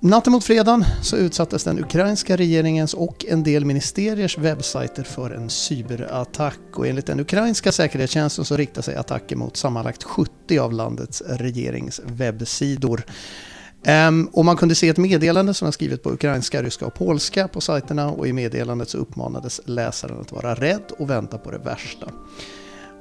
Natten 0.00 0.32
mot 0.32 0.44
fredagen 0.44 0.84
så 1.02 1.16
utsattes 1.16 1.64
den 1.64 1.78
ukrainska 1.78 2.36
regeringens 2.36 2.94
och 2.94 3.24
en 3.28 3.42
del 3.42 3.64
ministeriers 3.64 4.38
webbsajter 4.38 5.02
för 5.02 5.30
en 5.30 5.50
cyberattack 5.50 6.58
och 6.74 6.86
enligt 6.86 7.06
den 7.06 7.20
ukrainska 7.20 7.72
säkerhetstjänsten 7.72 8.44
så 8.44 8.56
riktar 8.56 8.82
sig 8.82 8.96
attacken 8.96 9.38
mot 9.38 9.56
sammanlagt 9.56 10.04
70 10.04 10.58
av 10.58 10.72
landets 10.72 11.22
regerings 11.26 12.00
webbsidor. 12.04 13.02
Um, 13.86 13.92
ehm, 13.92 14.28
och 14.32 14.44
man 14.44 14.56
kunde 14.56 14.74
se 14.74 14.88
ett 14.88 14.96
meddelande 14.96 15.54
som 15.54 15.66
var 15.66 15.72
skrivet 15.72 16.02
på 16.02 16.12
ukrainska, 16.12 16.62
ryska 16.62 16.86
och 16.86 16.94
polska 16.94 17.48
på 17.48 17.60
sajterna 17.60 18.10
och 18.10 18.28
i 18.28 18.32
meddelandet 18.32 18.88
så 18.88 18.98
uppmanades 18.98 19.60
läsaren 19.64 20.20
att 20.20 20.32
vara 20.32 20.54
rädd 20.54 20.92
och 20.98 21.10
vänta 21.10 21.38
på 21.38 21.50
det 21.50 21.58
värsta. 21.58 22.06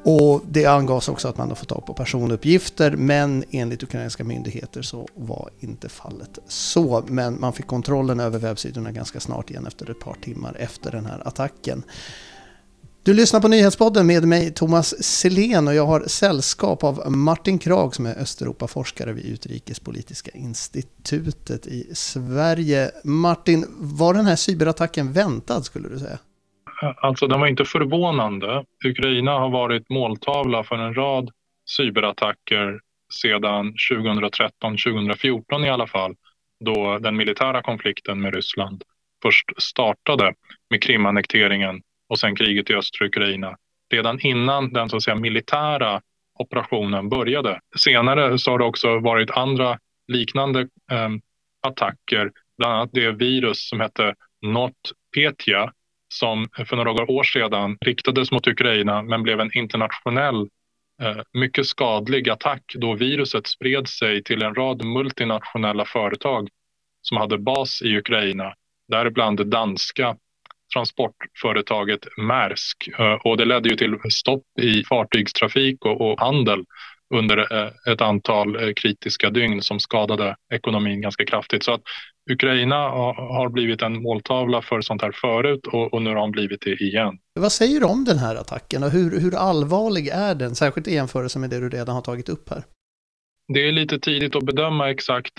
Och 0.07 0.41
det 0.49 0.65
angavs 0.65 1.09
också 1.09 1.27
att 1.27 1.37
man 1.37 1.47
har 1.47 1.55
fått 1.55 1.69
tag 1.69 1.85
på 1.85 1.93
personuppgifter 1.93 2.91
men 2.91 3.43
enligt 3.51 3.83
ukrainska 3.83 4.23
myndigheter 4.23 4.81
så 4.81 5.07
var 5.15 5.49
inte 5.59 5.89
fallet 5.89 6.39
så. 6.47 7.03
Men 7.07 7.39
man 7.39 7.53
fick 7.53 7.67
kontrollen 7.67 8.19
över 8.19 8.39
webbsidorna 8.39 8.91
ganska 8.91 9.19
snart 9.19 9.49
igen 9.49 9.67
efter 9.67 9.91
ett 9.91 9.99
par 9.99 10.13
timmar 10.13 10.55
efter 10.59 10.91
den 10.91 11.05
här 11.05 11.27
attacken. 11.27 11.83
Du 13.03 13.13
lyssnar 13.13 13.39
på 13.39 13.47
Nyhetspodden 13.47 14.07
med 14.07 14.27
mig 14.27 14.51
Thomas 14.51 15.03
Selén 15.03 15.67
och 15.67 15.75
jag 15.75 15.85
har 15.85 16.03
sällskap 16.07 16.83
av 16.83 17.11
Martin 17.11 17.59
Krag 17.59 17.95
som 17.95 18.05
är 18.05 18.15
Östeuropaforskare 18.15 19.13
vid 19.13 19.25
Utrikespolitiska 19.25 20.31
institutet 20.31 21.67
i 21.67 21.89
Sverige. 21.93 22.91
Martin, 23.03 23.65
var 23.77 24.13
den 24.13 24.25
här 24.25 24.35
cyberattacken 24.35 25.13
väntad 25.13 25.63
skulle 25.63 25.89
du 25.89 25.99
säga? 25.99 26.19
Alltså 26.81 27.27
den 27.27 27.39
var 27.39 27.47
inte 27.47 27.65
förvånande. 27.65 28.65
Ukraina 28.85 29.31
har 29.31 29.49
varit 29.49 29.89
måltavla 29.89 30.63
för 30.63 30.75
en 30.75 30.93
rad 30.93 31.31
cyberattacker 31.77 32.79
sedan 33.13 33.73
2013-2014 33.91 35.65
i 35.65 35.69
alla 35.69 35.87
fall, 35.87 36.15
då 36.65 36.97
den 36.99 37.15
militära 37.17 37.61
konflikten 37.61 38.21
med 38.21 38.35
Ryssland 38.35 38.83
först 39.25 39.45
startade 39.57 40.33
med 40.69 40.83
Krimannekteringen 40.83 41.81
och 42.09 42.19
sen 42.19 42.35
kriget 42.35 42.69
i 42.69 42.75
östra 42.75 43.05
Ukraina. 43.05 43.57
Redan 43.91 44.19
innan 44.19 44.73
den 44.73 44.89
så 44.89 44.97
att 44.97 45.03
säga, 45.03 45.15
militära 45.15 46.01
operationen 46.39 47.09
började. 47.09 47.59
Senare 47.77 48.39
så 48.39 48.51
har 48.51 48.59
det 48.59 48.65
också 48.65 48.99
varit 48.99 49.31
andra 49.31 49.79
liknande 50.07 50.59
eh, 50.91 51.09
attacker, 51.67 52.31
bland 52.57 52.73
annat 52.73 52.89
det 52.93 53.11
virus 53.11 53.69
som 53.69 53.79
hette 53.79 54.15
NotPetya 54.41 55.71
som 56.15 56.47
för 56.65 56.75
några 56.75 57.11
år 57.11 57.23
sedan 57.23 57.77
riktades 57.85 58.31
mot 58.31 58.47
Ukraina 58.47 59.01
men 59.01 59.23
blev 59.23 59.39
en 59.39 59.57
internationell 59.57 60.49
eh, 61.01 61.21
mycket 61.33 61.65
skadlig 61.65 62.29
attack 62.29 62.63
då 62.75 62.93
viruset 62.93 63.47
spred 63.47 63.87
sig 63.87 64.23
till 64.23 64.41
en 64.41 64.55
rad 64.55 64.85
multinationella 64.85 65.85
företag 65.85 66.49
som 67.01 67.17
hade 67.17 67.37
bas 67.37 67.81
i 67.81 67.97
Ukraina, 67.97 68.53
däribland 68.87 69.37
det 69.37 69.43
danska 69.43 70.17
transportföretaget 70.73 72.07
Maersk. 72.17 72.89
Eh, 72.99 73.13
och 73.13 73.37
det 73.37 73.45
ledde 73.45 73.69
ju 73.69 73.75
till 73.75 73.97
stopp 74.09 74.45
i 74.61 74.83
fartygstrafik 74.83 75.85
och, 75.85 76.01
och 76.01 76.19
handel 76.19 76.65
under 77.13 77.37
eh, 77.37 77.93
ett 77.93 78.01
antal 78.01 78.73
kritiska 78.73 79.29
dygn 79.29 79.61
som 79.61 79.79
skadade 79.79 80.35
ekonomin 80.53 81.01
ganska 81.01 81.25
kraftigt. 81.25 81.63
Så 81.63 81.71
att 81.73 81.81
Ukraina 82.31 82.75
har 82.75 83.49
blivit 83.49 83.81
en 83.81 84.01
måltavla 84.01 84.61
för 84.61 84.81
sånt 84.81 85.01
här 85.01 85.11
förut 85.11 85.67
och, 85.67 85.93
och 85.93 86.01
nu 86.01 86.09
har 86.09 86.15
de 86.15 86.31
blivit 86.31 86.61
det 86.61 86.71
igen. 86.71 87.17
Vad 87.33 87.51
säger 87.51 87.79
du 87.79 87.85
om 87.85 88.03
den 88.03 88.17
här 88.17 88.35
attacken 88.35 88.83
och 88.83 88.89
hur, 88.89 89.19
hur 89.19 89.35
allvarlig 89.35 90.07
är 90.07 90.35
den, 90.35 90.55
särskilt 90.55 90.87
i 90.87 90.93
jämförelse 90.93 91.39
med 91.39 91.49
det 91.49 91.59
du 91.59 91.69
redan 91.69 91.95
har 91.95 92.01
tagit 92.01 92.29
upp 92.29 92.49
här? 92.49 92.63
Det 93.53 93.67
är 93.67 93.71
lite 93.71 93.99
tidigt 93.99 94.35
att 94.35 94.43
bedöma 94.43 94.89
exakt 94.89 95.33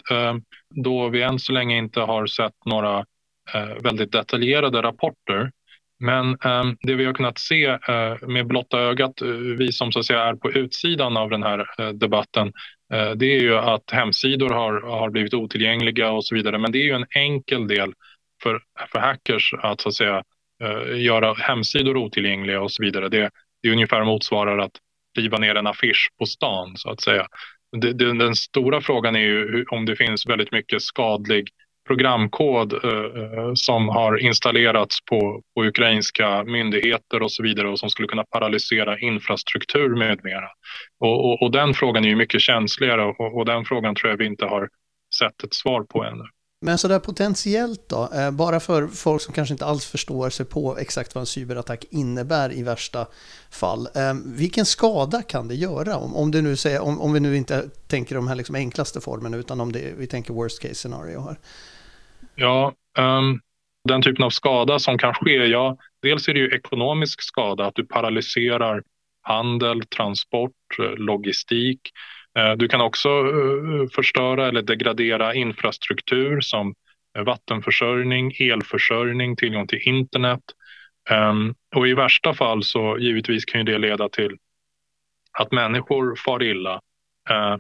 då 0.85 1.09
vi 1.09 1.23
än 1.23 1.39
så 1.39 1.53
länge 1.53 1.79
inte 1.79 2.01
har 2.01 2.27
sett 2.27 2.55
några 2.65 3.05
väldigt 3.83 4.13
detaljerade 4.13 4.83
rapporter. 4.83 5.51
Men 5.99 6.31
eh, 6.31 6.65
det 6.81 6.95
vi 6.95 7.05
har 7.05 7.15
kunnat 7.15 7.39
se 7.39 7.65
eh, 7.65 8.29
med 8.29 8.47
blotta 8.47 8.81
ögat, 8.81 9.23
eh, 9.23 9.29
vi 9.29 9.73
som 9.73 9.93
så 9.93 9.99
att 9.99 10.07
säga 10.07 10.25
är 10.25 10.35
på 10.35 10.53
utsidan 10.53 11.17
av 11.17 11.31
den 11.31 11.43
här 11.43 11.67
eh, 11.79 11.89
debatten, 11.89 12.53
eh, 12.93 13.11
det 13.11 13.27
är 13.27 13.41
ju 13.41 13.57
att 13.57 13.91
hemsidor 13.91 14.51
har, 14.51 14.81
har 14.81 15.11
blivit 15.11 15.35
otillgängliga 15.35 16.11
och 16.11 16.25
så 16.25 16.35
vidare. 16.35 16.59
Men 16.59 16.73
det 16.73 16.79
är 16.79 16.85
ju 16.85 16.93
en 16.93 17.07
enkel 17.17 17.69
del 17.69 17.93
för, 18.43 18.61
för 18.93 18.99
hackers 18.99 19.55
att 19.59 19.81
så 19.81 19.89
att 19.89 19.95
säga 19.95 20.23
eh, 20.63 21.03
göra 21.03 21.35
hemsidor 21.35 21.97
otillgängliga 21.97 22.61
och 22.61 22.73
så 22.73 22.83
vidare. 22.83 23.09
Det, 23.09 23.31
det 23.63 23.69
är 23.69 23.73
ungefär 23.73 24.05
motsvarar 24.05 24.59
att 24.59 24.73
riva 25.19 25.39
ner 25.39 25.55
en 25.55 25.67
affisch 25.67 26.11
på 26.19 26.27
stan 26.27 26.77
så 26.77 26.91
att 26.91 27.01
säga. 27.01 27.27
Det, 27.81 27.93
det, 27.93 28.19
den 28.19 28.35
stora 28.35 28.81
frågan 28.81 29.17
är 29.17 29.21
ju 29.21 29.65
om 29.71 29.87
det 29.87 29.97
finns 29.97 30.27
väldigt 30.27 30.53
mycket 30.53 30.83
skadlig 30.83 31.49
programkod 31.87 32.73
eh, 32.73 32.91
eh, 32.91 33.51
som 33.55 33.89
har 33.89 34.19
installerats 34.19 35.05
på, 35.05 35.43
på 35.55 35.65
ukrainska 35.65 36.45
myndigheter 36.45 37.23
och 37.23 37.33
så 37.33 37.43
vidare 37.43 37.69
och 37.69 37.79
som 37.79 37.91
skulle 37.91 38.09
kunna 38.09 38.25
paralysera 38.25 38.99
infrastruktur 38.99 39.97
med 39.97 40.25
mera. 40.25 40.49
Och, 41.01 41.25
och, 41.25 41.43
och 41.43 41.51
den 41.53 41.75
frågan 41.75 42.05
är 42.05 42.09
ju 42.09 42.17
mycket 42.17 42.41
känsligare 42.41 43.05
och, 43.05 43.39
och, 43.39 43.45
den 43.45 43.65
frågan 43.65 43.95
tror 43.95 44.11
jag 44.11 44.19
vi 44.19 44.27
inte 44.27 44.45
har 44.45 44.69
sett 45.19 45.45
ett 45.45 45.55
svar 45.55 45.83
på 45.83 46.05
ännu. 46.05 46.25
Men 46.61 46.79
sådär 46.79 46.99
potentiellt 46.99 47.89
då, 47.89 48.09
eh, 48.15 48.31
bara 48.31 48.61
för 48.61 48.87
folk 48.87 49.23
som 49.23 49.35
kanske 49.35 49.55
inte 49.55 49.65
alls 49.65 49.87
förstår 49.87 50.31
sig 50.31 50.47
på 50.47 50.79
exakt 50.79 51.15
vad 51.15 51.23
en 51.23 51.27
cyberattack 51.27 51.85
innebär 51.91 52.53
i 52.53 52.63
värsta 52.63 53.07
fall. 53.51 53.89
Eh, 53.95 54.15
vilken 54.25 54.67
skada 54.67 55.23
kan 55.23 55.49
det 55.49 55.55
göra? 55.55 55.97
Om, 55.97 56.17
om, 56.17 56.31
det 56.31 56.43
nu 56.43 56.57
säger, 56.57 56.81
om, 56.81 57.01
om 57.01 57.13
vi 57.13 57.21
nu 57.21 57.37
inte 57.37 57.69
tänker 57.87 58.15
de 58.15 58.29
här 58.29 58.35
liksom 58.35 58.55
enklaste 58.55 59.01
formerna 59.01 59.37
utan 59.37 59.61
om 59.61 59.73
det, 59.73 59.93
vi 59.99 60.07
tänker 60.07 60.35
worst 60.35 60.63
case 60.63 60.75
scenario 60.75 61.21
här. 61.21 61.37
Ja, 62.37 62.75
um, 62.99 63.41
den 63.89 64.03
typen 64.03 64.25
av 64.25 64.31
skada 64.31 64.79
som 64.79 64.99
kan 64.99 65.15
ske, 65.15 65.47
ja, 65.47 65.77
dels 66.03 66.29
är 66.29 66.35
det 66.35 66.41
ju 66.41 66.49
ekonomisk 66.49 67.23
skada, 67.23 67.67
att 67.67 67.75
du 67.75 67.87
paralyserar 67.87 68.83
handel, 69.27 69.83
transport, 69.83 70.53
eh, 70.79 70.97
logistik. 70.97 71.81
Eh, 72.39 72.53
du 72.53 72.69
kan 72.69 72.81
också 72.81 73.09
eh, 73.09 73.89
förstöra 73.95 74.49
eller 74.49 74.63
degradera 74.63 75.35
infrastruktur 75.35 76.41
som 76.41 76.75
vattenförsörjning, 77.19 78.33
elförsörjning, 78.41 79.37
tillgång 79.37 79.67
till 79.67 79.81
internet. 79.83 80.41
Ehm, 81.11 81.55
och 81.77 81.89
i 81.89 81.95
värsta 81.95 82.35
fall 82.35 82.63
så 82.63 82.99
givetvis 82.99 83.45
kan 83.45 83.65
det 83.65 83.79
leda 83.79 84.09
till 84.09 84.37
att 85.33 85.53
människor 85.53 86.17
far 86.17 86.43
illa. 86.43 86.81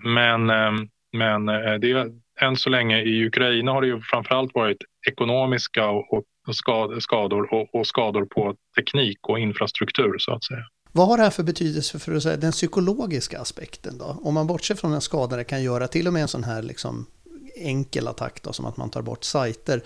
Men 0.00 0.50
ehm, 0.50 0.88
men 1.12 1.46
det, 1.80 2.12
än 2.40 2.56
så 2.56 2.70
länge 2.70 3.02
i 3.02 3.26
Ukraina 3.26 3.72
har 3.72 3.80
det 3.80 3.86
ju 3.86 4.00
framförallt 4.00 4.54
varit 4.54 4.78
ekonomiska 5.08 5.88
och, 5.88 6.24
och 6.48 6.56
skador 7.00 7.54
och, 7.54 7.74
och, 7.74 7.86
skador 7.86 8.24
på 8.24 8.54
teknik 8.76 9.18
och 9.28 9.38
infrastruktur 9.38 10.18
så 10.18 10.32
att 10.32 10.44
säga. 10.44 10.64
Vad 10.92 11.08
har 11.08 11.16
det 11.16 11.22
här 11.22 11.30
för 11.30 11.42
betydelse 11.42 11.98
för 11.98 12.14
att 12.14 12.22
säga, 12.22 12.36
den 12.36 12.52
psykologiska 12.52 13.40
aspekten 13.40 13.98
då? 13.98 14.20
Om 14.22 14.34
man 14.34 14.46
bortser 14.46 14.74
från 14.74 14.90
den 14.90 15.00
skada 15.00 15.36
det 15.36 15.44
kan 15.44 15.62
göra, 15.62 15.88
till 15.88 16.06
och 16.06 16.12
med 16.12 16.22
en 16.22 16.28
sån 16.28 16.44
här 16.44 16.62
liksom 16.62 17.06
enkel 17.56 18.08
attack 18.08 18.42
då, 18.42 18.52
som 18.52 18.66
att 18.66 18.76
man 18.76 18.90
tar 18.90 19.02
bort 19.02 19.24
sajter. 19.24 19.80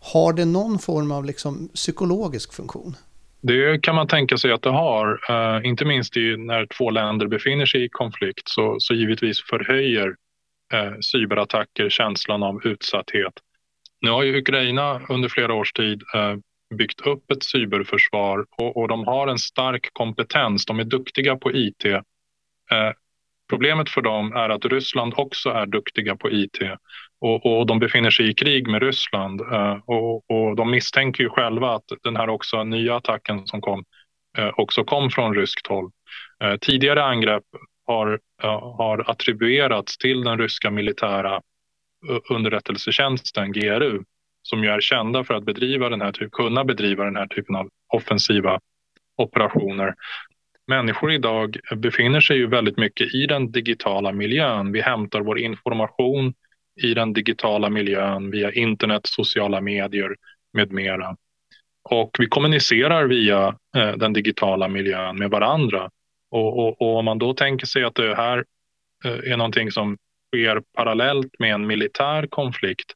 Har 0.00 0.32
det 0.32 0.44
någon 0.44 0.78
form 0.78 1.12
av 1.12 1.24
liksom 1.24 1.68
psykologisk 1.74 2.52
funktion? 2.52 2.96
Det 3.40 3.82
kan 3.82 3.94
man 3.94 4.06
tänka 4.06 4.36
sig 4.36 4.52
att 4.52 4.62
det 4.62 4.70
har. 4.70 5.20
Uh, 5.30 5.66
inte 5.66 5.84
minst 5.84 6.16
i, 6.16 6.36
när 6.36 6.66
två 6.66 6.90
länder 6.90 7.26
befinner 7.26 7.66
sig 7.66 7.84
i 7.84 7.88
konflikt 7.88 8.48
så, 8.48 8.76
så 8.78 8.94
givetvis 8.94 9.42
förhöjer 9.42 10.14
eh, 10.72 10.92
cyberattacker, 11.00 11.88
känslan 11.88 12.42
av 12.42 12.66
utsatthet. 12.66 13.32
Nu 14.00 14.10
har 14.10 14.22
ju 14.22 14.38
Ukraina 14.38 15.00
under 15.08 15.28
flera 15.28 15.54
års 15.54 15.72
tid 15.72 16.02
eh, 16.14 16.36
byggt 16.74 17.00
upp 17.00 17.30
ett 17.30 17.42
cyberförsvar 17.42 18.46
och, 18.58 18.76
och, 18.76 18.88
de 18.88 19.06
har 19.06 19.28
en 19.28 19.38
stark 19.38 19.88
kompetens. 19.92 20.66
De 20.66 20.80
är 20.80 20.84
duktiga 20.84 21.36
på 21.36 21.52
IT. 21.52 21.84
Eh, 21.84 22.02
problemet 23.50 23.90
för 23.90 24.02
dem 24.02 24.32
är 24.32 24.48
att 24.48 24.64
Ryssland 24.64 25.14
också 25.16 25.50
är 25.50 25.66
duktiga 25.66 26.16
på 26.16 26.30
IT 26.30 26.58
och, 27.20 27.46
och 27.46 27.66
de 27.66 27.78
befinner 27.78 28.10
sig 28.10 28.30
i 28.30 28.34
krig 28.34 28.68
med 28.68 28.82
Ryssland 28.82 29.40
eh, 29.40 29.78
och, 29.84 30.30
och, 30.30 30.56
de 30.56 30.70
misstänker 30.70 31.24
ju 31.24 31.30
själva 31.30 31.74
att 31.74 31.84
den 32.02 32.16
här 32.16 32.28
också 32.28 32.64
nya 32.64 32.96
attacken 32.96 33.46
som 33.46 33.60
kom 33.60 33.84
eh, 34.38 34.50
också 34.56 34.84
kom 34.84 35.10
från 35.10 35.34
ryskt 35.34 35.66
håll. 35.66 35.90
Eh, 36.44 36.56
tidigare 36.56 37.04
angrepp 37.04 37.44
har, 37.86 38.20
har 38.76 39.10
attribuerats 39.10 39.98
till 39.98 40.24
den 40.24 40.38
ryska 40.38 40.70
militära 40.70 41.40
underrättelsetjänsten 42.30 43.52
GRU 43.52 44.02
som 44.42 44.64
ju 44.64 44.70
är 44.70 44.80
kända 44.80 45.24
för 45.24 45.34
att 45.34 45.44
bedriva 45.44 45.88
den 45.88 46.00
här 46.00 46.12
typ, 46.12 46.32
kunna 46.32 46.64
bedriva 46.64 47.04
den 47.04 47.16
här 47.16 47.26
typen 47.26 47.56
av 47.56 47.68
offensiva 47.94 48.60
operationer. 49.16 49.94
Människor 50.66 51.12
idag 51.12 51.56
befinner 51.76 52.20
sig 52.20 52.36
ju 52.36 52.46
väldigt 52.46 52.78
mycket 52.78 53.14
i 53.14 53.26
den 53.26 53.52
digitala 53.52 54.12
miljön. 54.12 54.72
Vi 54.72 54.80
hämtar 54.80 55.20
vår 55.20 55.38
information 55.38 56.34
i 56.82 56.94
den 56.94 57.12
digitala 57.12 57.70
miljön 57.70 58.30
via 58.30 58.52
internet, 58.52 59.00
sociala 59.04 59.60
medier 59.60 60.16
med 60.52 60.72
mera. 60.72 61.16
Och 61.90 62.16
vi 62.18 62.26
kommunicerar 62.26 63.04
via 63.04 63.56
eh, 63.76 63.92
den 63.96 64.12
digitala 64.12 64.68
miljön 64.68 65.18
med 65.18 65.30
varandra. 65.30 65.90
Och, 66.32 66.58
och, 66.58 66.82
och, 66.82 66.96
om 66.96 67.04
man 67.04 67.18
då 67.18 67.34
tänker 67.34 67.66
sig 67.66 67.84
att 67.84 67.94
det 67.94 68.14
här 68.14 68.44
eh, 69.04 69.32
är 69.32 69.36
någonting 69.36 69.70
som 69.70 69.96
sker 70.34 70.62
parallellt 70.76 71.38
med 71.38 71.54
en 71.54 71.66
militär 71.66 72.26
konflikt 72.26 72.92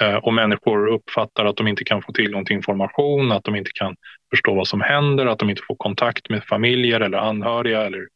eh, 0.00 0.14
och 0.14 0.34
människor 0.34 0.86
uppfattar 0.86 1.44
att 1.44 1.56
de 1.56 1.68
inte 1.68 1.84
kan 1.84 2.02
få 2.02 2.12
tillgång 2.12 2.44
till 2.44 2.56
information, 2.56 3.32
att 3.32 3.44
de 3.44 3.56
inte 3.56 3.70
kan 3.74 3.96
förstå 4.30 4.54
vad 4.54 4.68
som 4.68 4.80
händer, 4.80 5.26
att 5.26 5.38
de 5.38 5.50
inte 5.50 5.62
får 5.66 5.76
kontakt 5.76 6.30
med 6.30 6.44
familjer 6.44 7.00
eller 7.00 7.18
anhöriga 7.18 7.82
eller 7.82 8.08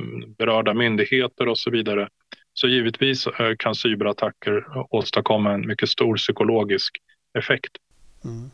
mm, 0.00 0.34
berörda 0.38 0.74
myndigheter 0.74 1.48
och 1.48 1.58
så 1.58 1.70
vidare. 1.70 2.08
Så 2.52 2.68
givetvis 2.68 3.26
eh, 3.26 3.56
kan 3.58 3.74
cyberattacker 3.74 4.64
åstadkomma 4.90 5.52
en 5.52 5.66
mycket 5.66 5.88
stor 5.88 6.16
psykologisk 6.16 6.92
effekt. 7.38 7.72
Mm. 8.24 8.50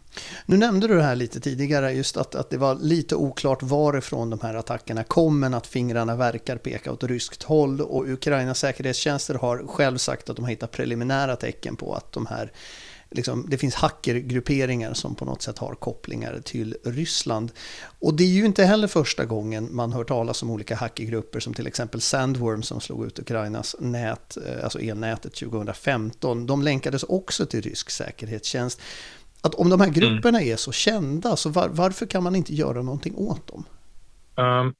Nu 0.46 0.56
nämnde 0.56 0.88
du 0.88 0.96
det 0.96 1.02
här 1.02 1.16
lite 1.16 1.40
tidigare, 1.40 1.92
just 1.92 2.16
att, 2.16 2.34
att 2.34 2.50
det 2.50 2.58
var 2.58 2.74
lite 2.74 3.14
oklart 3.14 3.62
varifrån 3.62 4.30
de 4.30 4.40
här 4.40 4.54
attackerna 4.54 5.04
kom, 5.04 5.40
men 5.40 5.54
att 5.54 5.66
fingrarna 5.66 6.16
verkar 6.16 6.56
peka 6.56 6.92
åt 6.92 7.04
ryskt 7.04 7.42
håll. 7.42 7.80
Och 7.80 8.08
Ukrainas 8.08 8.58
säkerhetstjänster 8.58 9.34
har 9.34 9.66
själv 9.66 9.98
sagt 9.98 10.30
att 10.30 10.36
de 10.36 10.42
har 10.42 10.50
hittat 10.50 10.70
preliminära 10.70 11.36
tecken 11.36 11.76
på 11.76 11.94
att 11.94 12.12
de 12.12 12.26
här 12.26 12.52
Liksom, 13.12 13.46
det 13.48 13.58
finns 13.58 13.74
hackergrupperingar 13.74 14.94
som 14.94 15.14
på 15.14 15.24
något 15.24 15.42
sätt 15.42 15.58
har 15.58 15.74
kopplingar 15.74 16.40
till 16.44 16.76
Ryssland. 16.84 17.52
Och 17.98 18.14
det 18.14 18.24
är 18.24 18.28
ju 18.28 18.44
inte 18.44 18.64
heller 18.64 18.88
första 18.88 19.24
gången 19.24 19.68
man 19.70 19.92
hör 19.92 20.04
talas 20.04 20.42
om 20.42 20.50
olika 20.50 20.76
hackergrupper 20.76 21.40
som 21.40 21.54
till 21.54 21.66
exempel 21.66 22.00
Sandworm 22.00 22.62
som 22.62 22.80
slog 22.80 23.06
ut 23.06 23.18
Ukrainas 23.18 23.76
nät, 23.78 24.36
eh, 24.46 24.64
alltså 24.64 24.80
elnätet 24.80 25.34
2015. 25.34 26.46
De 26.46 26.62
länkades 26.62 27.02
också 27.02 27.46
till 27.46 27.62
rysk 27.62 27.90
säkerhetstjänst 27.90 28.80
att 29.42 29.54
om 29.54 29.70
de 29.70 29.80
här 29.80 29.88
mm. 29.88 30.00
grupperna 30.00 30.38
mm. 30.38 30.52
är 30.52 30.56
så 30.56 30.72
kända, 30.72 31.36
så 31.36 31.50
var, 31.50 31.68
varför 31.68 32.06
kan 32.06 32.22
man 32.22 32.36
inte 32.36 32.54
göra 32.54 32.82
någonting 32.82 33.14
åt 33.16 33.46
dem? 33.46 33.64
Um, 34.36 34.74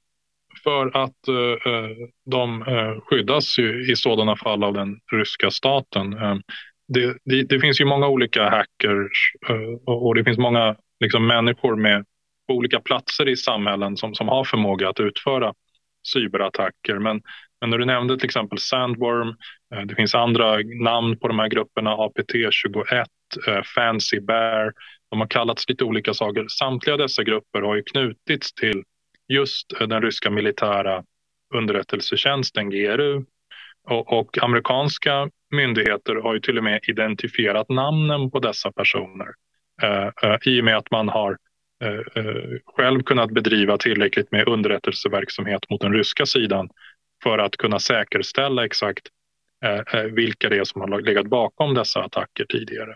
för 0.64 0.96
att 0.96 1.28
uh, 1.28 2.06
de 2.26 2.62
uh, 2.62 3.00
skyddas 3.00 3.58
ju 3.58 3.92
i 3.92 3.96
sådana 3.96 4.36
fall 4.36 4.64
av 4.64 4.74
den 4.74 5.00
ryska 5.12 5.50
staten. 5.50 6.12
Um, 6.12 6.42
det, 6.88 7.16
det, 7.24 7.42
det, 7.42 7.60
finns 7.60 7.80
ju 7.80 7.84
många 7.84 8.08
olika 8.08 8.50
hackers 8.50 9.32
uh, 9.50 9.74
och 9.86 10.14
det 10.14 10.24
finns 10.24 10.38
många 10.38 10.76
liksom, 11.00 11.26
människor 11.26 11.76
med 11.76 12.04
på 12.48 12.54
olika 12.54 12.80
platser 12.80 13.28
i 13.28 13.36
samhällen 13.36 13.96
som, 13.96 14.14
som 14.14 14.28
har 14.28 14.44
förmåga 14.44 14.88
att 14.88 15.00
utföra 15.00 15.54
cyberattacker. 16.12 16.98
Men, 16.98 17.22
men 17.60 17.70
när 17.70 17.78
du 17.78 17.84
nämnde 17.84 18.16
till 18.16 18.24
exempel 18.24 18.58
Sandworm, 18.58 19.28
eh, 19.74 19.80
det 19.80 19.94
finns 19.94 20.14
andra 20.14 20.56
namn 20.82 21.18
på 21.18 21.28
de 21.28 21.38
här 21.38 21.48
grupperna, 21.48 21.96
APT21 21.96 23.04
eh, 23.48 23.62
Fancy 23.62 24.20
Bear. 24.20 24.72
De 25.10 25.20
har 25.20 25.26
kallats 25.26 25.68
lite 25.68 25.84
olika 25.84 26.14
saker. 26.14 26.46
Samtliga 26.48 26.96
dessa 26.96 27.22
grupper 27.22 27.62
har 27.62 27.74
ju 27.74 27.82
knutits 27.82 28.52
till 28.52 28.82
just 29.28 29.80
eh, 29.80 29.88
den 29.88 30.02
ryska 30.02 30.30
militära 30.30 31.04
underrättelsetjänsten 31.54 32.70
GRU. 32.70 33.24
Och, 33.88 34.12
och, 34.12 34.42
amerikanska 34.42 35.30
myndigheter 35.50 36.14
har 36.14 36.34
ju 36.34 36.40
till 36.40 36.58
och 36.58 36.64
med 36.64 36.80
identifierat 36.88 37.68
namnen 37.68 38.30
på 38.30 38.38
dessa 38.38 38.72
personer 38.72 39.28
eh, 39.82 40.10
eh, 40.22 40.36
i 40.42 40.60
och 40.60 40.64
med 40.64 40.76
att 40.76 40.90
man 40.90 41.08
har 41.08 41.36
eh, 41.84 42.24
eh, 42.24 42.58
själv 42.76 43.02
kunnat 43.02 43.30
bedriva 43.30 43.78
tillräckligt 43.78 44.32
med 44.32 44.48
underrättelseverksamhet 44.48 45.70
mot 45.70 45.80
den 45.80 45.92
ryska 45.92 46.26
sidan 46.26 46.68
för 47.22 47.38
att 47.38 47.56
kunna 47.56 47.78
säkerställa 47.78 48.64
exakt 48.64 49.08
eh, 49.64 50.00
eh, 50.00 50.04
vilka 50.04 50.48
det 50.48 50.58
är 50.58 50.64
som 50.64 50.80
har 50.80 51.00
legat 51.00 51.26
bakom 51.26 51.74
dessa 51.74 52.02
attacker 52.02 52.44
tidigare. 52.44 52.94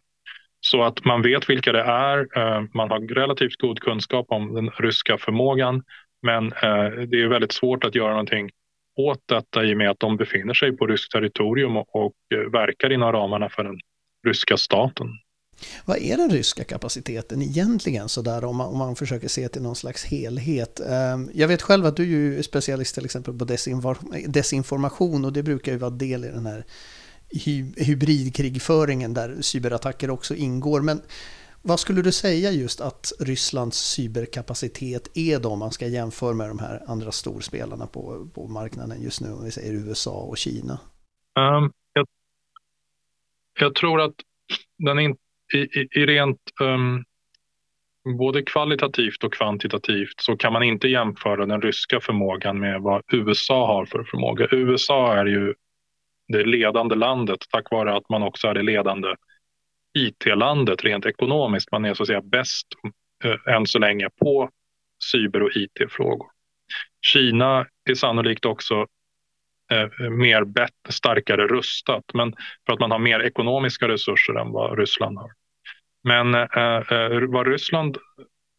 Så 0.60 0.82
att 0.82 1.04
man 1.04 1.22
vet 1.22 1.50
vilka 1.50 1.72
det 1.72 1.82
är. 1.82 2.38
Eh, 2.38 2.62
man 2.74 2.90
har 2.90 3.14
relativt 3.14 3.56
god 3.56 3.80
kunskap 3.80 4.26
om 4.28 4.54
den 4.54 4.70
ryska 4.70 5.18
förmågan. 5.18 5.82
Men 6.22 6.46
eh, 6.46 6.90
det 7.06 7.22
är 7.22 7.28
väldigt 7.28 7.52
svårt 7.52 7.84
att 7.84 7.94
göra 7.94 8.10
någonting 8.10 8.50
åt 8.96 9.22
detta 9.26 9.64
i 9.64 9.74
och 9.74 9.78
med 9.78 9.90
att 9.90 10.00
de 10.00 10.16
befinner 10.16 10.54
sig 10.54 10.76
på 10.76 10.86
ryskt 10.86 11.12
territorium 11.12 11.76
och 11.76 11.96
och 11.96 12.14
eh, 12.34 12.50
verkar 12.50 12.92
inom 12.92 13.12
ramarna 13.12 13.48
för 13.48 13.64
den 13.64 13.78
ryska 14.26 14.56
staten. 14.56 15.08
Vad 15.84 15.98
är 15.98 16.16
den 16.16 16.30
ryska 16.30 16.64
kapaciteten 16.64 17.42
egentligen 17.42 18.08
sådär 18.08 18.44
om 18.44 18.56
man, 18.56 18.66
om 18.66 18.78
man 18.78 18.96
försöker 18.96 19.28
se 19.28 19.48
till 19.48 19.62
någon 19.62 19.76
slags 19.76 20.04
helhet? 20.04 20.80
Ehm, 20.80 21.30
jag 21.34 21.48
vet 21.48 21.62
själv 21.62 21.86
att 21.86 21.96
du 21.96 22.38
är 22.38 22.42
specialist 22.42 22.94
till 22.94 23.04
exempel 23.04 23.38
på 23.38 23.44
desinformation 24.26 25.24
och 25.24 25.32
det 25.32 25.42
brukar 25.42 25.72
ju 25.72 25.78
vara 25.78 25.90
del 25.90 26.24
i 26.24 26.28
den 26.28 26.46
här 26.46 26.64
hybridkrigföringen 27.76 29.14
där 29.14 29.36
cyberattacker 29.40 30.10
också 30.10 30.34
ingår. 30.34 30.80
Men 30.80 31.00
vad 31.66 31.80
skulle 31.80 32.02
du 32.02 32.12
säga 32.12 32.50
just 32.50 32.80
att 32.80 33.12
Rysslands 33.20 33.78
cyberkapacitet 33.78 35.08
är 35.14 35.38
då 35.38 35.48
om 35.48 35.58
man 35.58 35.70
ska 35.72 35.86
jämföra 35.86 36.34
med 36.34 36.48
de 36.48 36.58
här 36.58 36.82
andra 36.86 37.12
storspelarna 37.12 37.86
på, 37.86 38.28
på 38.34 38.48
marknaden 38.48 39.02
just 39.02 39.20
nu, 39.20 39.32
om 39.32 39.44
vi 39.44 39.50
säger 39.50 39.72
USA 39.72 40.10
och 40.10 40.38
Kina? 40.38 40.78
Um, 41.38 41.72
jag, 41.92 42.06
jag, 43.60 43.74
tror 43.74 44.00
att 44.00 44.14
den 44.78 44.98
är 44.98 45.16
i, 45.54 45.58
i, 45.58 45.88
i 45.90 46.06
rent 46.06 46.40
um, 46.60 47.04
både 48.18 48.42
kvalitativt 48.42 49.24
och 49.24 49.34
kvantitativt 49.34 50.20
så 50.20 50.36
kan 50.36 50.52
man 50.52 50.62
inte 50.62 50.88
jämföra 50.88 51.46
den 51.46 51.62
ryska 51.62 52.00
förmågan 52.00 52.60
med 52.60 52.80
vad 52.80 53.02
USA 53.12 53.66
har 53.66 53.86
för 53.86 54.04
förmåga. 54.04 54.48
USA 54.50 55.14
är 55.14 55.26
ju 55.26 55.54
det 56.28 56.44
ledande 56.44 56.94
landet 56.94 57.38
tack 57.50 57.70
vare 57.70 57.96
att 57.96 58.08
man 58.08 58.22
också 58.22 58.48
är 58.48 58.54
det 58.54 58.62
ledande 58.62 59.08
IT-landet 59.98 60.84
rent 60.84 61.06
ekonomiskt. 61.06 61.72
Man 61.72 61.84
är 61.84 61.94
så 61.94 62.02
att 62.02 62.06
säga 62.06 62.22
bäst 62.22 62.66
eh, 63.24 63.54
än 63.54 63.66
så 63.66 63.78
länge 63.78 64.08
på 64.20 64.50
cyber 65.12 65.42
och 65.42 65.50
IT-frågor. 65.54 66.26
Kina 67.06 67.66
är 67.90 67.94
sannolikt 67.94 68.44
också 68.44 68.86
Eh, 69.72 70.10
mer 70.10 70.44
bättre, 70.44 70.92
starkare 70.92 71.46
rustat, 71.46 72.04
men 72.14 72.34
för 72.66 72.72
att 72.72 72.80
man 72.80 72.90
har 72.90 72.98
mer 72.98 73.20
ekonomiska 73.20 73.88
resurser 73.88 74.34
än 74.34 74.52
vad 74.52 74.78
Ryssland 74.78 75.18
har. 75.18 75.30
Men 76.04 76.34
eh, 76.34 76.98
eh 76.98 77.20
vad 77.28 77.46
Ryssland 77.46 77.98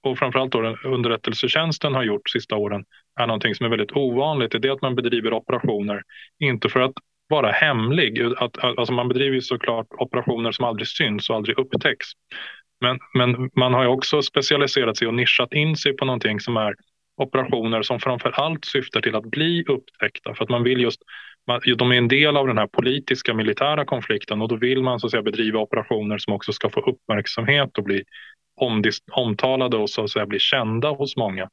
och 0.04 0.18
framförallt 0.18 0.52
då 0.52 0.78
underrättelsetjänsten 0.84 1.96
har 1.96 2.04
gjort 2.04 2.30
sista 2.30 2.56
åren 2.56 2.86
är 3.20 3.28
någonting 3.28 3.56
som 3.56 3.66
är 3.66 3.70
väldigt 3.70 3.92
ovanligt. 3.92 4.52
Det 4.52 4.68
är 4.68 4.72
att 4.72 4.82
man 4.82 4.96
bedriver 4.96 5.34
operationer, 5.34 6.04
inte 6.40 6.70
för 6.70 6.80
att 6.80 6.94
vara 7.28 7.52
hemlig. 7.52 8.22
Att, 8.38 8.58
alltså 8.64 8.94
man 8.94 9.08
bedriver 9.08 9.40
såklart 9.40 9.88
operationer 9.90 10.52
som 10.52 10.66
aldrig 10.66 10.88
syns 10.88 11.30
och 11.30 11.36
aldrig 11.36 11.60
upptäcks. 11.60 12.08
Men, 12.82 13.00
men 13.14 13.50
man 13.56 13.74
har 13.74 13.84
ju 13.84 13.90
också 13.90 14.22
specialiserat 14.22 14.98
sig 14.98 15.08
och 15.08 15.14
nischat 15.14 15.54
in 15.54 15.76
sig 15.76 15.94
på 15.94 16.06
någonting 16.06 16.40
som 16.40 16.58
är 16.58 16.76
operationer 17.18 17.82
som 17.82 18.00
framför 18.00 18.30
allt 18.30 18.66
syftar 18.66 19.02
till 19.02 19.16
att 19.16 19.26
bli 19.26 19.64
upptäckta. 19.68 20.36
För 20.36 20.44
att 20.44 20.50
man 20.50 20.64
vill 20.64 20.82
just, 20.82 21.02
de 21.78 21.92
är 21.92 21.96
en 21.96 22.08
del 22.08 22.38
av 22.38 22.48
den 22.48 22.58
här 22.58 22.68
politiska 22.68 23.34
militära 23.34 23.86
konflikten 23.86 24.42
och 24.42 24.48
då 24.48 24.56
vill 24.56 24.84
man 24.84 25.00
så 25.00 25.08
att 25.08 25.12
säga 25.12 25.24
bedriva 25.24 25.60
operationer 25.60 26.18
som 26.18 26.34
också 26.34 26.54
ska 26.54 26.70
få 26.70 26.80
uppmärksamhet 26.80 27.78
och 27.78 27.84
bli 27.84 28.04
omtalade 29.12 29.78
och 29.78 29.90
så 29.90 30.04
att 30.04 30.10
säga 30.10 30.26
bli 30.26 30.40
kända 30.40 30.90
hos 30.90 31.18
många. 31.18 31.50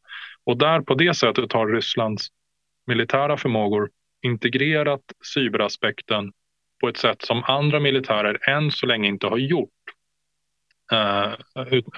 Och 0.47 0.57
där 0.57 0.81
på 0.81 0.95
det 0.95 1.14
sättet 1.14 1.52
har 1.52 1.66
Rysslands 1.66 2.28
militära 2.87 3.37
förmågor 3.37 3.90
integrerat 4.23 5.02
cyberaspekten 5.35 6.33
på 6.81 6.88
ett 6.88 6.97
sätt 6.97 7.23
som 7.23 7.45
andra 7.45 7.81
militärer 7.81 8.49
än 8.49 8.71
så 8.71 8.87
länge 8.87 9.09
inte 9.09 9.26
har 9.26 9.38
gjort. 9.38 9.69
Eh, 10.93 11.33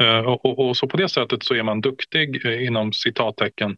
eh, 0.06 0.24
och, 0.26 0.58
och, 0.58 0.76
så 0.76 0.86
på 0.86 0.96
det 0.96 1.08
sättet 1.08 1.42
så 1.42 1.54
är 1.54 1.62
man 1.62 1.80
duktig 1.80 2.46
eh, 2.46 2.66
inom 2.66 2.92
citattecken. 2.92 3.76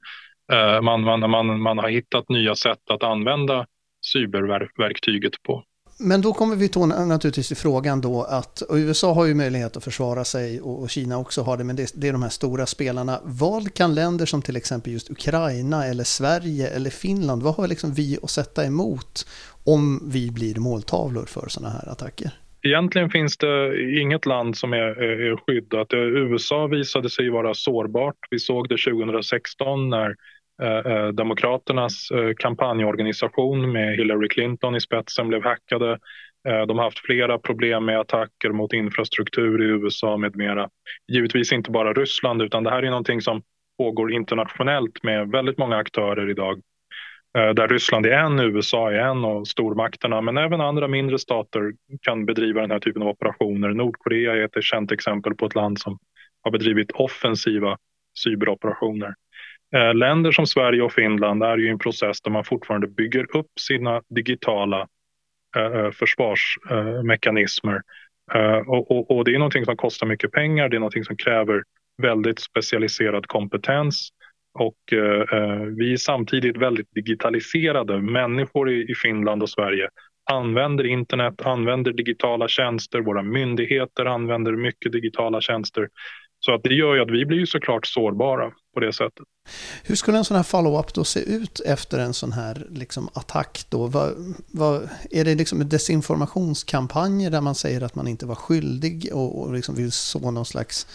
Man, 0.83 1.01
man, 1.01 1.31
man, 1.31 1.61
man 1.61 1.79
har 1.79 1.89
hittat 1.89 2.29
nya 2.29 2.55
sätt 2.55 2.91
att 2.91 3.03
använda 3.03 3.67
cyberverktyget 4.13 5.43
på. 5.43 5.65
Men 5.99 6.21
då 6.21 6.33
kommer 6.33 6.57
vi 6.57 6.71
naturligtvis 7.07 7.49
till 7.49 7.57
frågan 7.57 8.01
då 8.01 8.23
att 8.23 8.63
USA 8.71 9.13
har 9.13 9.25
ju 9.25 9.35
möjlighet 9.35 9.77
att 9.77 9.85
försvara 9.85 10.25
sig 10.25 10.61
och, 10.61 10.91
Kina 10.91 11.19
också 11.19 11.43
har 11.43 11.57
det, 11.57 11.65
men 11.65 11.77
det, 11.77 11.93
det, 11.95 12.09
är 12.09 12.13
de 12.13 12.23
här 12.23 12.31
stora 12.31 12.67
spelarna. 12.67 13.21
Vad 13.25 13.75
kan 13.75 13.95
länder 13.95 14.27
som 14.27 14.43
till 14.43 14.57
exempel 14.57 14.93
just 14.93 15.11
Ukraina 15.11 15.87
eller 15.87 16.05
Sverige 16.05 16.69
eller 16.69 16.91
Finland, 16.91 17.43
vad 17.43 17.55
har 17.55 17.69
liksom 17.69 17.93
vi 17.93 18.19
att 18.23 18.31
sätta 18.31 18.65
emot 18.65 19.27
om 19.65 20.11
vi 20.11 20.31
blir 20.31 20.55
måltavlor 20.55 21.25
för 21.27 21.49
sådana 21.49 21.73
här 21.73 21.89
attacker? 21.89 22.33
Egentligen 22.67 23.11
finns 23.11 23.37
det 23.39 23.83
inget 24.01 24.27
land 24.27 24.57
som 24.57 24.73
är, 24.73 25.03
eh, 25.03 25.27
är 25.27 25.37
skyddat. 25.37 25.93
Eh, 25.93 26.01
USA 26.01 26.67
visade 26.67 27.11
sig 27.11 27.31
vara 27.31 27.55
sårbart. 27.55 28.17
Vi 28.31 28.39
såg 28.39 28.69
det 28.69 28.77
2016 28.77 29.91
när 29.91 30.15
eh, 30.63 30.93
eh, 30.93 31.09
Demokraternas 31.09 32.11
eh, 32.11 32.35
kampanjorganisation 32.37 33.73
med 33.73 33.97
Hillary 33.97 34.29
Clinton 34.29 34.77
i 34.77 34.81
spetsen 34.81 35.29
blev 35.29 35.43
hackade. 35.43 35.99
De 36.69 36.79
har 36.79 36.85
haft 36.85 37.07
flera 37.07 37.39
problem 37.39 37.85
med 37.85 38.01
attacker 38.01 38.51
mot 38.51 38.73
infrastruktur 38.73 39.63
i 39.63 39.67
USA 39.67 40.17
med 40.17 40.37
mera. 40.37 40.69
Givetvis 41.13 41.53
inte 41.53 41.71
bara 41.71 41.93
Ryssland 41.93 42.43
utan 42.43 42.65
det 42.65 42.71
här 42.71 42.83
är 42.83 42.91
någonting 42.91 43.21
som 43.21 43.43
pågår 43.79 44.13
internationellt 44.13 45.03
med 45.03 45.29
väldigt 45.29 45.59
många 45.59 45.77
aktörer 45.77 46.31
idag. 46.31 46.61
Eh, 47.37 47.55
där 47.55 47.69
Ryssland 47.69 48.07
är 48.07 48.11
en, 48.11 48.41
USA 48.41 48.93
är 48.93 48.99
en 48.99 49.25
och 49.25 49.49
stormakterna 49.49 50.21
men 50.21 50.37
även 50.37 50.61
andra 50.61 50.89
mindre 50.89 51.19
stater 51.19 51.73
kan 52.03 52.27
bedriva 52.27 52.61
den 52.61 52.71
här 52.71 52.79
typen 52.79 53.03
av 53.03 53.09
operationer. 53.09 53.69
Nordkorea 53.69 54.33
är 54.33 54.45
ett 54.59 54.65
känt 54.65 54.93
exempel 54.93 55.35
på 55.35 55.47
ett 55.47 55.55
land 55.55 55.79
som 55.79 55.99
har 56.43 56.51
bedrivit 56.51 56.91
offensiva 56.91 57.79
cyberoperationer. 58.19 59.15
Eh, 59.75 59.95
länder 59.95 60.33
som 60.33 60.47
Sverige 60.47 60.83
och 60.83 60.93
Finland 60.93 61.43
är 61.43 61.57
ju 61.57 61.67
i 61.67 61.71
en 61.71 61.79
process 61.79 62.21
där 62.21 62.31
man 62.31 62.45
fortfarande 62.45 62.87
bygger 62.87 63.37
upp 63.37 63.51
sina 63.61 64.03
digitala 64.09 64.89
eh, 65.57 65.91
försvarsmekanismer 65.91 67.83
Och, 68.67 68.91
och, 68.91 69.11
och, 69.11 69.25
det 69.25 69.35
är 69.35 69.39
någonting 69.39 69.65
som 69.65 69.77
kostar 69.77 70.07
mycket 70.07 70.33
pengar, 70.33 70.69
det 70.69 70.77
är 70.77 70.81
någonting 70.81 71.05
som 71.05 71.17
kräver 71.17 71.63
väldigt 72.03 72.41
specialiserad 72.41 73.27
kompetens 73.27 74.11
och 74.59 74.93
eh, 74.93 75.39
eh, 75.39 75.61
vi 75.61 75.93
är 75.93 75.97
samtidigt 75.97 76.57
väldigt 76.57 76.91
digitaliserade. 76.95 78.01
Människor 78.03 78.71
i, 78.71 78.91
i 78.91 78.95
Finland 78.95 79.43
och 79.43 79.51
Sverige 79.51 79.89
använder 80.31 80.87
internet, 80.87 81.43
använder 81.43 81.93
digitala 81.93 82.49
tjänster, 82.49 83.01
våra 83.01 83.23
myndigheter 83.23 84.05
använder 84.05 84.53
mycket 84.53 84.93
digitala 84.93 85.41
tjänster. 85.41 85.89
Så 86.39 86.55
att 86.55 86.63
det 86.63 86.75
gör 86.75 86.95
ju 86.95 87.03
att 87.03 87.11
vi 87.11 87.27
blir 87.27 87.39
ju 87.39 87.47
såklart 87.47 87.87
sårbara 87.87 88.51
på 88.75 88.81
det 88.81 88.93
sättet. 88.93 89.25
Hur 89.85 89.95
skulle 89.95 90.19
en 90.19 90.25
sån 90.25 90.37
här 90.37 90.45
follow-up 90.45 90.95
då 90.95 91.05
se 91.05 91.21
ut 91.21 91.61
efter 91.67 91.99
en 91.99 92.15
sån 92.15 92.33
här 92.33 92.67
liksom 92.71 93.09
attack? 93.15 93.67
Då? 93.69 93.87
Vad, 93.87 94.35
vad, 94.53 94.89
är 95.11 95.25
det 95.25 95.35
liksom 95.35 95.69
desinformationskampanjer 95.69 97.31
där 97.31 97.41
man 97.41 97.55
säger 97.55 97.81
att 97.81 97.95
man 97.95 98.09
inte 98.09 98.27
var 98.27 98.35
skyldig 98.35 99.11
och, 99.13 99.43
och 99.43 99.53
liksom 99.53 99.75
vill 99.75 99.93
så 99.93 100.31
någon 100.31 100.45
slags 100.45 100.87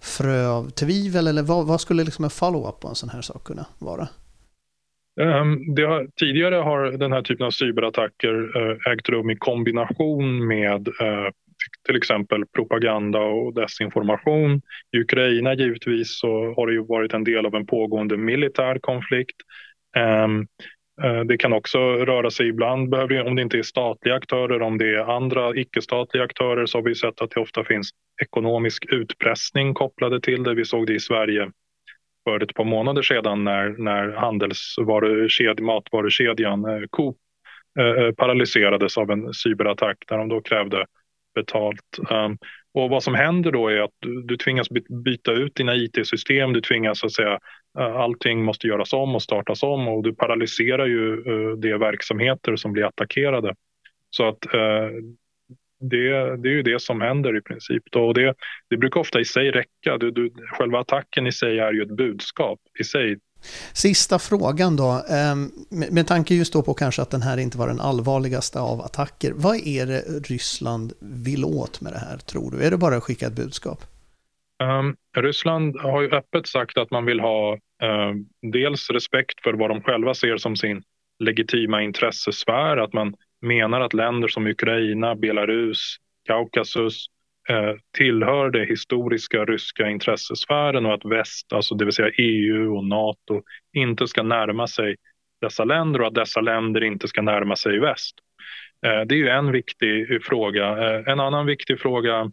frö 0.00 0.48
av 0.48 0.70
tvivel? 0.70 1.26
Eller 1.26 1.42
vad, 1.42 1.66
vad 1.66 1.80
skulle 1.80 2.04
liksom 2.04 2.24
en 2.24 2.30
follow-up 2.30 2.80
på 2.80 2.88
en 2.88 2.94
sån 2.94 3.08
här 3.08 3.22
sak 3.22 3.44
kunna 3.44 3.66
vara? 3.78 4.08
Um, 5.20 5.74
det 5.74 5.82
har, 5.82 6.06
tidigare 6.16 6.54
har 6.54 6.82
den 6.84 7.12
här 7.12 7.22
typen 7.22 7.46
av 7.46 7.50
cyberattacker 7.50 8.56
uh, 8.56 8.92
ägt 8.92 9.08
rum 9.08 9.30
i 9.30 9.36
kombination 9.36 10.46
med 10.46 10.88
uh, 10.88 11.28
till 11.86 11.96
exempel 11.96 12.46
propaganda 12.46 13.18
och 13.18 13.54
desinformation. 13.54 14.62
I 14.92 14.98
Ukraina 14.98 15.54
givetvis 15.54 16.18
så 16.18 16.54
har 16.54 16.66
det 16.66 16.72
ju 16.72 16.84
varit 16.86 17.12
en 17.12 17.24
del 17.24 17.46
av 17.46 17.54
en 17.54 17.66
pågående 17.66 18.16
militär 18.16 18.78
konflikt. 18.78 19.36
Ehm, 19.96 20.46
Eh, 21.02 21.20
det 21.20 21.36
kan 21.36 21.52
också 21.52 21.78
röra 21.78 22.30
sig 22.30 22.48
ibland, 22.48 22.94
om 22.94 23.36
det 23.36 23.42
inte 23.42 23.58
är 23.58 23.62
statliga 23.62 24.14
aktörer, 24.14 24.62
om 24.62 24.78
det 24.78 24.94
är 24.94 25.16
andra 25.16 25.56
icke-statliga 25.56 26.24
aktörer 26.24 26.66
så 26.66 26.78
har 26.78 26.82
vi 26.82 26.94
sett 26.94 27.20
att 27.20 27.30
det 27.30 27.40
ofta 27.40 27.64
finns 27.64 27.90
ekonomisk 28.22 28.84
utpressning 28.88 29.74
kopplade 29.74 30.20
till 30.20 30.42
det. 30.42 30.54
Vi 30.54 30.64
såg 30.64 30.86
det 30.86 30.94
i 30.94 31.00
Sverige 31.00 31.50
för 32.24 32.42
ett 32.42 32.54
par 32.54 32.64
månader 32.64 33.02
sedan 33.02 33.44
när, 33.44 33.68
när 33.78 34.12
handelsvarukedj, 34.12 35.62
matvarukedjan 35.62 36.64
eh, 36.64 36.86
Coop 36.90 37.16
eh, 37.78 38.04
eh, 38.04 38.12
paralyserades 38.12 38.98
av 38.98 39.10
en 39.10 39.34
cyberattack 39.34 39.96
där 40.08 40.18
de 40.18 40.28
då 40.28 40.40
krävde 40.40 40.86
betalt. 41.34 41.98
Um, 42.10 42.38
och 42.74 42.90
vad 42.90 43.02
som 43.02 43.14
händer 43.14 43.52
då 43.52 43.68
är 43.68 43.80
att 43.80 43.90
du, 43.98 44.22
du 44.22 44.36
tvingas 44.36 44.68
byta 45.04 45.32
ut 45.32 45.54
dina 45.54 45.76
IT-system, 45.76 46.52
du 46.52 46.60
tvingas 46.60 47.04
att 47.04 47.12
säga 47.12 47.38
allting 47.76 48.44
måste 48.44 48.66
göras 48.66 48.92
om 48.92 49.14
och 49.14 49.22
startas 49.22 49.62
om 49.62 49.88
och 49.88 50.02
du 50.02 50.14
paralyserar 50.14 50.86
ju 50.86 51.30
uh, 51.30 51.56
de 51.56 51.78
verksamheter 51.78 52.56
som 52.56 52.72
blir 52.72 52.84
attackerade. 52.84 53.54
Så 54.10 54.28
att 54.28 54.46
uh, 54.54 54.90
det, 55.80 56.36
det 56.36 56.48
är 56.48 56.52
ju 56.52 56.62
det 56.62 56.82
som 56.82 57.00
händer 57.00 57.36
i 57.36 57.40
princip. 57.40 57.82
Då. 57.90 58.06
Och 58.06 58.14
det, 58.14 58.34
det 58.70 58.76
brukar 58.76 59.00
ofta 59.00 59.20
i 59.20 59.24
sig 59.24 59.50
räcka. 59.50 59.98
Du, 59.98 60.10
du, 60.10 60.32
själva 60.52 60.80
attacken 60.80 61.26
i 61.26 61.32
sig 61.32 61.58
är 61.58 61.72
ju 61.72 61.82
ett 61.82 61.96
budskap 61.96 62.58
i 62.80 62.84
sig. 62.84 63.18
Sista 63.72 64.18
frågan 64.18 64.76
då, 64.76 65.04
ehm, 65.10 65.50
med 65.90 66.06
tanke 66.06 66.34
just 66.34 66.52
då 66.52 66.62
på 66.62 66.74
kanske 66.74 67.02
att 67.02 67.10
den 67.10 67.22
här 67.22 67.38
inte 67.38 67.58
var 67.58 67.68
den 67.68 67.80
allvarligaste 67.80 68.60
av 68.60 68.80
attacker. 68.80 69.32
Vad 69.36 69.56
är 69.66 69.86
det 69.86 70.00
Ryssland 70.28 70.92
vill 71.00 71.44
åt 71.44 71.80
med 71.80 71.92
det 71.92 71.98
här 71.98 72.16
tror 72.16 72.50
du? 72.50 72.62
Är 72.62 72.70
det 72.70 72.76
bara 72.76 72.96
att 72.96 73.02
skicka 73.02 73.26
ett 73.26 73.36
budskap? 73.36 73.78
Um, 74.62 74.96
Ryssland 75.16 75.80
har 75.80 76.02
ju 76.02 76.10
öppet 76.10 76.46
sagt 76.46 76.78
att 76.78 76.90
man 76.90 77.04
vill 77.04 77.20
ha 77.20 77.58
Eh, 77.82 78.12
dels 78.52 78.90
respekt 78.90 79.42
för 79.42 79.54
vad 79.54 79.70
de 79.70 79.82
själva 79.82 80.14
ser 80.14 80.36
som 80.36 80.56
sin 80.56 80.82
legitima 81.18 81.82
intressesfär, 81.82 82.76
att 82.76 82.92
man 82.92 83.14
menar 83.40 83.80
att 83.80 83.94
länder 83.94 84.28
som 84.28 84.46
Ukraina, 84.46 85.14
Belarus, 85.14 85.96
Kaukasus 86.26 87.06
eh, 87.48 87.74
tillhör 87.96 88.50
det 88.50 88.64
historiska 88.64 89.44
ryska 89.44 89.88
intressesfären 89.88 90.86
och 90.86 90.94
att 90.94 91.04
väst, 91.04 91.52
alltså 91.52 91.74
det 91.74 91.84
vill 91.84 91.94
säga 91.94 92.10
EU 92.18 92.76
och 92.76 92.84
Nato, 92.84 93.42
inte 93.72 94.06
ska 94.08 94.22
närma 94.22 94.66
sig 94.66 94.96
dessa 95.40 95.64
länder 95.64 96.00
och 96.00 96.06
att 96.06 96.14
dessa 96.14 96.40
länder 96.40 96.84
inte 96.84 97.08
ska 97.08 97.22
närma 97.22 97.56
sig 97.56 97.78
väst. 97.78 98.14
Eh, 98.86 99.00
det 99.00 99.14
är 99.14 99.18
ju 99.18 99.28
en 99.28 99.52
viktig 99.52 100.24
fråga. 100.24 100.66
En 101.06 101.20
annan 101.20 101.46
viktig 101.46 101.80
fråga 101.80 102.30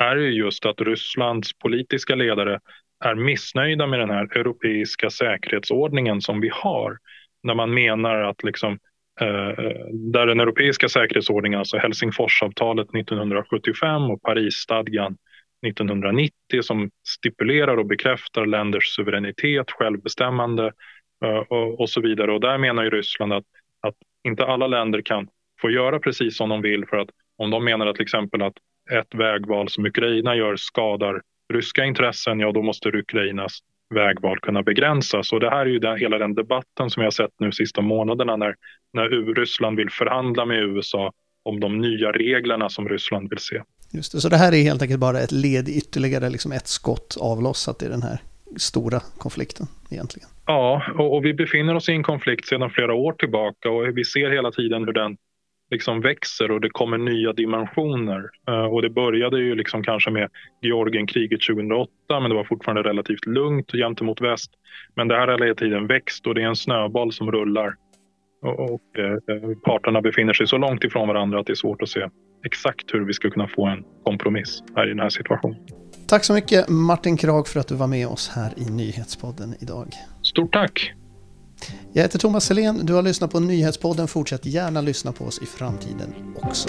är 0.00 0.16
ju 0.16 0.30
just 0.30 0.66
att 0.66 0.80
Rysslands 0.80 1.58
politiska 1.58 2.14
ledare 2.14 2.60
är 3.04 3.14
missnöjda 3.14 3.86
med 3.86 4.00
den 4.00 4.10
här 4.10 4.38
europeiska 4.38 5.10
säkerhetsordningen 5.10 6.20
som 6.20 6.40
vi 6.40 6.50
har. 6.52 6.98
När 7.42 7.54
man 7.54 7.74
menar 7.74 8.22
att 8.22 8.42
liksom 8.42 8.78
Eh, 9.20 9.54
där 9.92 10.26
den 10.26 10.40
europeiska 10.40 10.88
säkerhetsordningen, 10.88 11.58
alltså 11.58 11.76
Helsingforsavtalet 11.76 12.94
1975 12.94 14.02
och 14.02 14.22
Parisstadgan 14.22 15.16
1990 15.66 16.32
som 16.62 16.90
stipulerar 17.08 17.76
och 17.76 17.86
bekräftar 17.86 18.46
länders 18.46 18.94
suveränitet, 18.96 19.70
självbestämmande 19.70 20.72
eh, 21.24 21.36
och, 21.36 21.80
och 21.80 21.90
så 21.90 22.00
vidare. 22.00 22.32
Och 22.32 22.40
där 22.40 22.58
menar 22.58 22.84
ju 22.84 22.90
Ryssland 22.90 23.32
att, 23.32 23.44
att 23.80 23.94
inte 24.28 24.46
alla 24.46 24.66
länder 24.66 25.02
kan 25.02 25.28
få 25.60 25.70
göra 25.70 25.98
precis 25.98 26.36
som 26.36 26.48
de 26.48 26.62
vill 26.62 26.86
för 26.86 26.96
att 26.96 27.08
om 27.38 27.50
de 27.50 27.64
menar 27.64 27.86
att 27.86 27.94
till 27.94 28.02
exempel 28.02 28.42
att 28.42 28.56
ett 28.90 29.14
vägval 29.14 29.68
som 29.68 29.86
Ukraina 29.86 30.36
gör 30.36 30.56
skadar 30.56 31.22
ryska 31.52 31.84
intressen, 31.84 32.40
ja 32.40 32.52
då 32.52 32.62
måste 32.62 32.88
Ukrainas 32.88 33.58
vägval 33.94 34.38
kunna 34.40 34.62
begränsas. 34.62 35.32
Och 35.32 35.40
det 35.40 35.50
här 35.50 35.66
är 35.66 35.70
ju 35.70 35.78
den, 35.78 35.98
hela 35.98 36.18
den 36.18 36.34
debatten 36.34 36.90
som 36.90 37.00
vi 37.00 37.04
har 37.04 37.10
sett 37.10 37.30
nu 37.38 37.52
sista 37.52 37.80
månaderna 37.80 38.36
när, 38.36 38.54
när 38.92 39.34
Ryssland 39.34 39.76
vill 39.76 39.90
förhandla 39.90 40.44
med 40.44 40.58
USA 40.62 41.12
om 41.42 41.60
de 41.60 41.78
nya 41.78 42.12
reglerna 42.12 42.68
som 42.68 42.88
Ryssland 42.88 43.30
vill 43.30 43.38
se. 43.38 43.62
Just 43.92 44.12
det, 44.12 44.20
så 44.20 44.28
det 44.28 44.36
här 44.36 44.54
är 44.54 44.62
helt 44.62 44.82
enkelt 44.82 45.00
bara 45.00 45.20
ett 45.20 45.32
led 45.32 45.68
ytterligare, 45.68 46.30
liksom 46.30 46.52
ett 46.52 46.66
skott 46.66 47.16
avlossat 47.20 47.82
i 47.82 47.88
den 47.88 48.02
här 48.02 48.18
stora 48.56 49.00
konflikten 49.18 49.66
egentligen. 49.90 50.28
Ja, 50.46 50.82
och, 50.98 51.16
och 51.16 51.24
vi 51.24 51.34
befinner 51.34 51.74
oss 51.74 51.88
i 51.88 51.92
en 51.92 52.02
konflikt 52.02 52.46
sedan 52.46 52.70
flera 52.70 52.94
år 52.94 53.12
tillbaka 53.12 53.70
och 53.70 53.98
vi 53.98 54.04
ser 54.04 54.30
hela 54.30 54.50
tiden 54.52 54.84
hur 54.84 54.92
den 54.92 55.16
liksom 55.70 56.00
växer 56.00 56.50
och 56.50 56.60
det 56.60 56.70
kommer 56.70 56.98
nya 56.98 57.32
dimensioner. 57.32 58.30
Uh, 58.50 58.64
och 58.64 58.82
det 58.82 58.90
började 58.90 59.38
ju 59.38 59.54
liksom 59.54 59.82
kanske 59.82 60.10
med 60.10 60.30
Georgienkriget 60.62 61.40
2008 61.42 61.90
men 62.08 62.30
det 62.30 62.36
var 62.36 62.44
fortfarande 62.44 62.82
relativt 62.82 63.26
lugnt 63.26 63.72
gentemot 63.72 64.20
väst. 64.20 64.50
Men 64.96 65.08
det 65.08 65.14
här 65.14 65.28
har 65.28 65.38
hela 65.38 65.54
tiden 65.54 65.86
växt 65.86 66.26
och 66.26 66.34
det 66.34 66.42
är 66.42 66.46
en 66.46 66.56
snöboll 66.56 67.12
som 67.12 67.32
rullar. 67.32 67.74
Och, 68.42 68.60
och 68.60 68.82
uh, 68.98 69.54
parterna 69.64 70.00
befinner 70.00 70.32
sig 70.32 70.46
så 70.46 70.58
långt 70.58 70.84
ifrån 70.84 71.08
varandra 71.08 71.40
att 71.40 71.46
det 71.46 71.52
är 71.52 71.54
svårt 71.54 71.82
att 71.82 71.88
se 71.88 72.08
exakt 72.44 72.94
hur 72.94 73.04
vi 73.06 73.12
ska 73.12 73.30
kunna 73.30 73.48
få 73.48 73.66
en 73.66 73.84
kompromiss 74.04 74.62
här 74.76 74.86
i 74.86 74.88
den 74.88 75.00
här 75.00 75.08
situationen. 75.08 75.58
Tack 76.08 76.24
så 76.24 76.32
mycket 76.34 76.68
Martin 76.68 77.16
Krag 77.16 77.48
för 77.48 77.60
att 77.60 77.68
du 77.68 77.74
var 77.74 77.86
med 77.86 78.06
oss 78.06 78.28
här 78.28 78.52
i 78.56 78.70
Nyhetspodden 78.70 79.54
idag. 79.60 79.88
Stort 80.22 80.52
tack! 80.52 80.94
Jag 81.92 82.02
heter 82.02 82.18
Thomas 82.18 82.44
Selén, 82.44 82.86
du 82.86 82.92
har 82.94 83.02
lyssnat 83.02 83.30
på 83.30 83.40
Nyhetspodden. 83.40 84.08
Fortsätt 84.08 84.46
gärna 84.46 84.80
lyssna 84.80 85.12
på 85.12 85.24
oss 85.24 85.42
i 85.42 85.46
framtiden 85.46 86.14
också. 86.42 86.68